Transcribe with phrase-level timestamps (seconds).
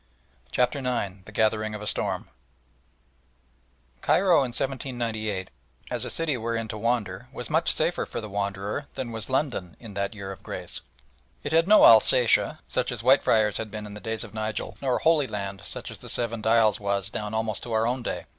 [0.51, 2.27] CHAPTER IX THE GATHERING OF A STORM
[4.01, 5.51] Cairo in 1798
[5.91, 9.77] as a city wherein to wander was much safer for the wanderer than was London
[9.79, 10.81] in that year of grace.
[11.43, 14.97] It had no Alsatia, such as Whitefriars had been in the days of Nigel, nor
[14.97, 18.25] "Holy Land," such as the Seven Dials was down almost to our own day.